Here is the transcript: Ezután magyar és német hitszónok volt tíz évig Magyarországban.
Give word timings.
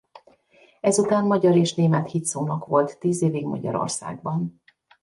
Ezután 0.81 1.25
magyar 1.25 1.55
és 1.55 1.73
német 1.73 2.09
hitszónok 2.11 2.65
volt 2.65 2.99
tíz 2.99 3.21
évig 3.21 3.45
Magyarországban. 3.45 4.61